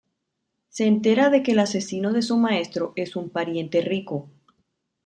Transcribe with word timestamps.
Se 0.69 0.87
entera 0.87 1.29
de 1.29 1.43
que 1.43 1.51
el 1.51 1.59
asesino 1.59 2.11
de 2.11 2.23
su 2.23 2.35
maestro 2.35 2.91
es 2.95 3.15
un 3.15 3.29
pariente 3.29 3.81
rico. 3.81 4.31